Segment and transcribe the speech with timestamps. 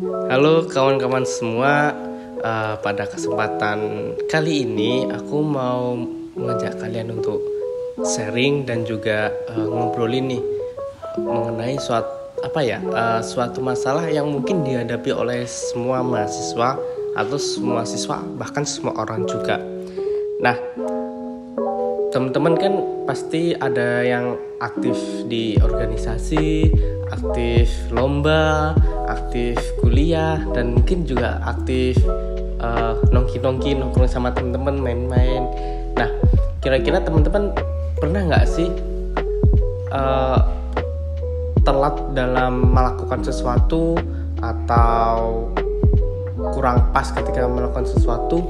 [0.00, 1.92] Halo kawan-kawan semua,
[2.40, 5.92] uh, pada kesempatan kali ini aku mau
[6.32, 7.36] mengajak kalian untuk
[8.00, 10.42] sharing dan juga uh, ngobrolin nih
[11.20, 12.08] mengenai suatu
[12.40, 16.80] apa ya uh, suatu masalah yang mungkin dihadapi oleh semua mahasiswa
[17.12, 19.60] atau semua siswa bahkan semua orang juga.
[20.40, 20.56] Nah,
[22.12, 22.74] teman-teman kan
[23.08, 24.94] pasti ada yang aktif
[25.26, 26.68] di organisasi,
[27.08, 28.76] aktif lomba,
[29.08, 31.96] aktif kuliah dan mungkin juga aktif
[32.60, 35.42] uh, nongki-nongki nongkrong sama teman-teman main-main.
[35.96, 36.12] Nah,
[36.60, 37.48] kira-kira teman-teman
[37.96, 38.68] pernah nggak sih
[39.88, 40.40] uh,
[41.64, 43.96] telat dalam melakukan sesuatu
[44.44, 45.48] atau
[46.52, 48.42] kurang pas ketika melakukan sesuatu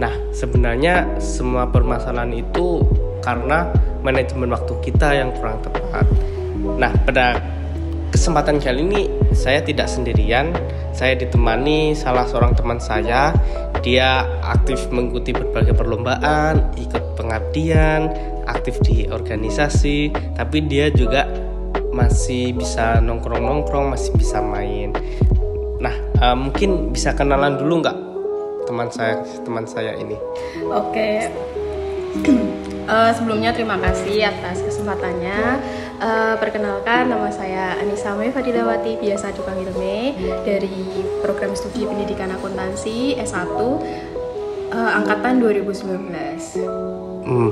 [0.00, 2.80] Nah, sebenarnya semua permasalahan itu
[3.20, 3.68] karena
[4.00, 6.08] manajemen waktu kita yang kurang tepat.
[6.80, 7.36] Nah, pada
[8.08, 9.02] kesempatan kali ini
[9.36, 10.56] saya tidak sendirian.
[10.96, 13.36] Saya ditemani salah seorang teman saya.
[13.84, 18.08] Dia aktif mengikuti berbagai perlombaan, ikut pengabdian,
[18.48, 21.28] aktif di organisasi, tapi dia juga
[21.92, 24.92] masih bisa nongkrong-nongkrong, masih bisa main.
[25.80, 28.09] Nah, uh, mungkin bisa kenalan dulu nggak
[28.70, 30.14] teman saya teman saya ini.
[30.70, 31.26] Oke.
[32.86, 35.58] uh, sebelumnya terima kasih atas kesempatannya.
[35.98, 40.14] Uh, perkenalkan nama saya Anissa Mei Fadilawati biasa dipanggil Mei
[40.46, 43.76] dari program studi pendidikan akuntansi S1 uh,
[44.70, 47.26] eh, angkatan 2019.
[47.26, 47.50] Hmm.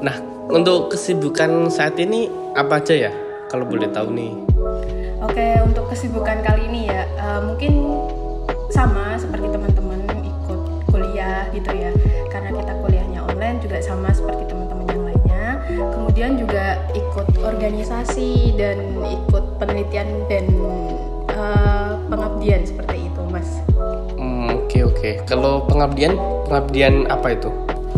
[0.00, 0.16] Nah,
[0.50, 3.12] untuk kesibukan saat ini apa aja ya?
[3.52, 4.32] Kalau boleh tahu nih.
[5.22, 7.72] Oke, untuk kesibukan kali ini ya, uh, mungkin
[8.74, 9.73] sama seperti teman-teman
[11.54, 11.90] gitu ya.
[12.28, 15.46] Karena kita kuliahnya online juga sama seperti teman-teman yang lainnya.
[15.94, 20.44] Kemudian juga ikut organisasi dan ikut penelitian dan
[21.32, 23.48] uh, pengabdian seperti itu mas.
[23.78, 25.12] Oke hmm, oke okay, okay.
[25.24, 26.18] kalau pengabdian
[26.50, 27.50] pengabdian apa itu?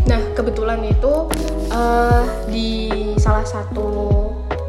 [0.07, 1.27] Nah kebetulan itu
[1.75, 3.89] uh, di salah satu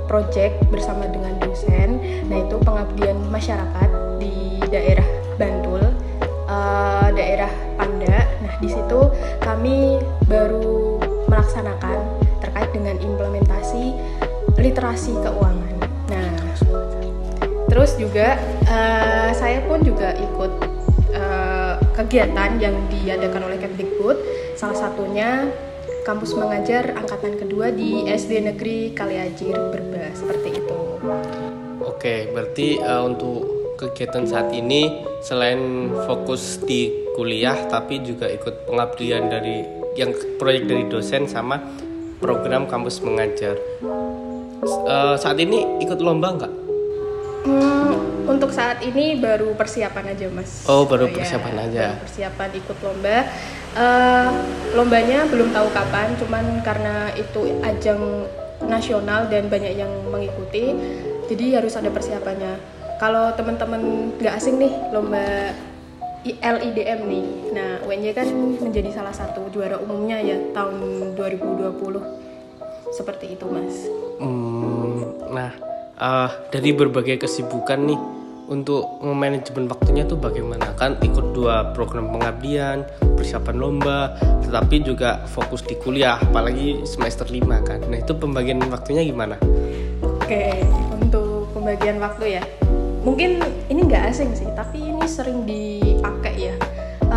[0.08, 2.00] project bersama dengan dosen
[2.31, 5.06] nah itu pengabdian masyarakat di daerah
[8.57, 9.00] di situ
[9.41, 10.97] kami baru
[11.29, 11.97] melaksanakan
[12.41, 13.94] terkait dengan implementasi
[14.57, 15.75] literasi keuangan.
[16.09, 16.31] Nah,
[17.69, 20.51] terus juga uh, saya pun juga ikut
[21.13, 24.17] uh, kegiatan yang diadakan oleh Kemdikbud.
[24.57, 25.46] Salah satunya
[26.01, 30.79] kampus mengajar angkatan kedua di SD Negeri Kaliajir Berba seperti itu.
[31.85, 33.46] Oke, berarti uh, untuk
[33.78, 39.66] kegiatan saat ini selain fokus di kuliah tapi juga ikut pengabdian dari
[39.97, 41.57] yang proyek dari dosen sama
[42.22, 43.57] program kampus mengajar.
[44.61, 46.53] Uh, saat ini ikut lomba nggak?
[47.50, 50.69] Hmm, untuk saat ini baru persiapan aja mas.
[50.69, 51.85] Oh baru oh, persiapan ya, aja.
[51.89, 53.17] Baru persiapan ikut lomba.
[53.78, 54.29] Uh,
[54.78, 58.25] lombanya belum tahu kapan, cuman karena itu ajang
[58.66, 60.73] nasional dan banyak yang mengikuti,
[61.29, 65.53] jadi harus ada persiapannya kalau teman-teman nggak asing nih lomba
[66.36, 67.26] LIDM nih.
[67.56, 68.28] Nah, UNY kan
[68.60, 72.04] menjadi salah satu juara umumnya ya tahun 2020.
[72.92, 73.76] Seperti itu, Mas.
[74.20, 75.52] Hmm, nah,
[76.00, 78.00] uh, dari berbagai kesibukan nih
[78.48, 80.72] untuk manajemen waktunya tuh bagaimana?
[80.80, 82.88] Kan ikut dua program pengabdian,
[83.20, 87.80] persiapan lomba, tetapi juga fokus di kuliah, apalagi semester 5 kan.
[87.88, 89.36] Nah, itu pembagian waktunya gimana?
[90.00, 90.64] Oke,
[90.96, 92.44] untuk pembagian waktu ya
[93.08, 93.40] mungkin
[93.72, 96.16] ini nggak asing sih tapi ini sering dipakai ya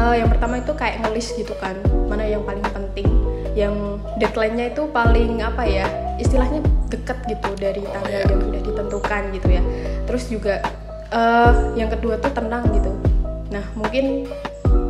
[0.01, 1.77] uh, yang pertama itu kayak ngelis gitu kan
[2.09, 3.07] mana yang paling penting.
[3.53, 9.49] Yang deadline-nya itu paling apa ya istilahnya deket gitu dari tanggal yang sudah ditentukan gitu
[9.53, 9.63] ya.
[10.09, 10.55] Terus juga
[11.13, 12.93] uh, yang kedua tuh tenang gitu.
[13.53, 14.27] Nah mungkin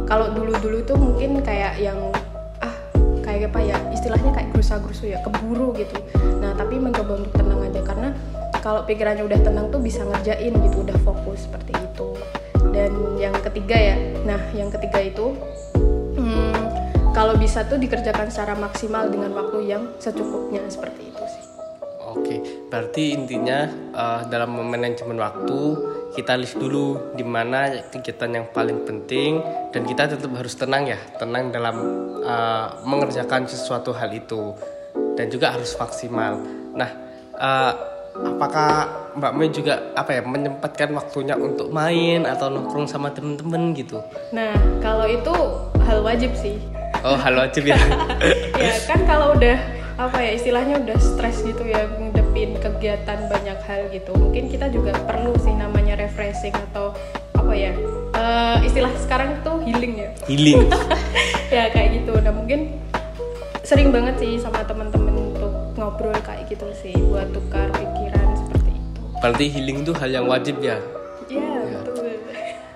[0.06, 1.98] kalau dulu-dulu tuh mungkin kayak yang
[2.62, 2.74] ah
[3.22, 5.98] kayak apa ya istilahnya kayak gerusa-gerusu ya keburu gitu.
[6.38, 7.80] Nah tapi mencoba untuk tenang aja.
[7.82, 8.08] Karena
[8.60, 12.12] kalau pikirannya udah tenang tuh bisa ngerjain gitu udah fokus seperti itu
[12.70, 13.96] dan yang ketiga ya.
[14.26, 15.34] Nah yang ketiga itu
[16.16, 16.54] hmm,
[17.10, 21.44] kalau bisa tuh dikerjakan secara maksimal dengan waktu yang secukupnya seperti itu sih.
[22.10, 22.36] Oke
[22.70, 25.60] berarti intinya uh, dalam manajemen waktu
[26.18, 29.38] kita list dulu di mana kegiatan yang paling penting
[29.70, 31.76] dan kita tetap harus tenang ya tenang dalam
[32.22, 34.54] uh, mengerjakan sesuatu hal itu
[35.14, 36.42] dan juga harus maksimal.
[36.74, 36.90] Nah
[37.38, 37.89] uh,
[38.24, 44.00] apakah Mbak Mei juga apa ya menyempatkan waktunya untuk main atau nongkrong sama temen-temen gitu?
[44.30, 45.34] Nah kalau itu
[45.84, 46.60] hal wajib sih.
[47.00, 47.78] Oh hal wajib ya?
[48.60, 49.56] ya kan kalau udah
[50.00, 54.96] apa ya istilahnya udah stres gitu ya ngadepin kegiatan banyak hal gitu mungkin kita juga
[55.04, 56.96] perlu sih namanya refreshing atau
[57.52, 57.74] ya
[58.14, 60.70] uh, istilah sekarang tuh healing ya healing
[61.54, 62.78] ya kayak gitu nah mungkin
[63.66, 67.70] sering banget sih sama teman-teman untuk ngobrol kayak gitu sih buat tukar
[69.20, 70.80] berarti healing itu hal yang wajib ya
[71.28, 71.78] iya ya.
[71.84, 72.08] betul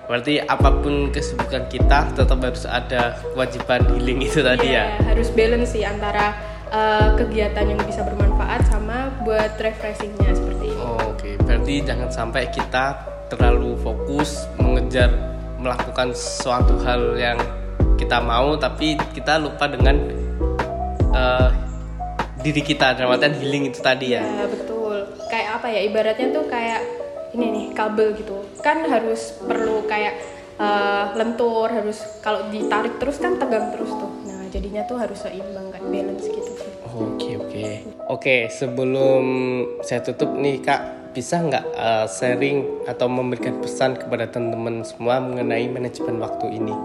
[0.05, 5.33] berarti apa pun kesibukan kita tetap harus ada kewajiban healing itu tadi ya, ya harus
[5.33, 6.37] balance sih antara
[6.69, 11.33] uh, kegiatan yang bisa bermanfaat sama buat refreshingnya seperti itu oh, oke okay.
[11.41, 13.01] berarti jangan sampai kita
[13.33, 15.09] terlalu fokus mengejar
[15.57, 17.41] melakukan suatu hal yang
[17.97, 19.97] kita mau tapi kita lupa dengan
[21.09, 21.49] uh,
[22.45, 24.21] diri kita dalam artian healing itu tadi ya.
[24.21, 24.74] Ya betul.
[25.65, 26.81] Kayak apa ya ibaratnya tuh kayak
[27.33, 28.37] ini nih kabel gitu.
[28.61, 30.13] Kan harus perlu kayak
[30.61, 34.13] uh, lentur harus kalau ditarik terus kan tegang terus tuh.
[34.29, 36.69] Nah jadinya tuh harus seimbang kan balance gitu sih.
[36.93, 37.63] Oke oke
[38.13, 39.25] oke sebelum
[39.81, 45.65] saya tutup nih kak bisa nggak uh, sharing atau memberikan pesan kepada teman-teman semua mengenai
[45.65, 46.77] manajemen waktu ini?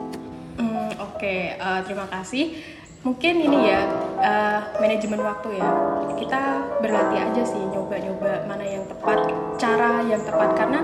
[0.57, 1.41] Hmm, Oke okay.
[1.61, 2.57] uh, terima kasih
[3.05, 5.69] mungkin ini ya uh, manajemen waktu ya.
[6.21, 6.41] Kita
[6.85, 10.57] berlatih aja sih nyoba-nyoba mana yang tepat cara yang tepat.
[10.57, 10.81] Karena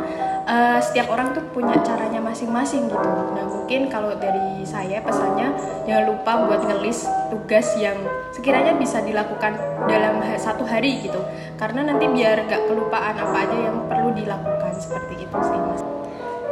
[0.49, 3.09] uh, setiap orang tuh punya caranya masing-masing gitu.
[3.37, 5.55] Nah mungkin kalau dari saya pesannya
[5.87, 7.97] jangan lupa buat ngelis tugas yang
[8.35, 9.57] sekiranya bisa dilakukan
[9.87, 11.21] dalam satu hari gitu.
[11.57, 15.83] Karena nanti biar gak kelupaan apa aja yang perlu dilakukan seperti itu sih mas.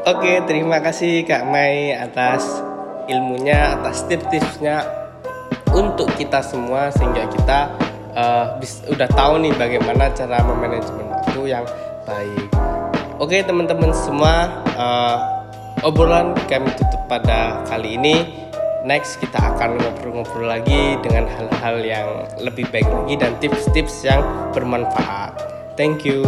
[0.04, 2.60] Oke, terima kasih Kak Mai atas
[3.08, 5.04] ilmunya, atas tips-tipsnya
[5.75, 7.59] untuk kita semua sehingga kita
[8.15, 11.67] uh, bis, udah tahu nih bagaimana cara memanajemen waktu yang
[12.06, 12.49] baik.
[13.19, 15.19] Oke teman-teman semua, uh,
[15.82, 18.47] obrolan kami tutup pada kali ini.
[18.85, 24.20] Next kita akan ngobrol-ngobrol lagi dengan hal-hal yang lebih baik lagi dan tips-tips yang
[24.53, 25.41] bermanfaat.
[25.81, 26.23] Thank you.